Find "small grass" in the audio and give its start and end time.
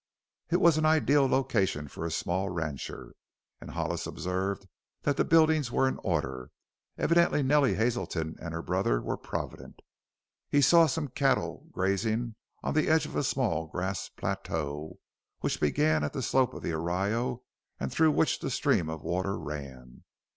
13.23-14.09